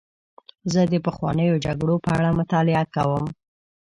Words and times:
زه 0.71 0.81
د 0.93 0.95
پخوانیو 1.05 1.61
جګړو 1.65 1.95
په 2.05 2.09
اړه 2.17 2.29
مطالعه 2.39 2.83
کوم. 2.95 3.25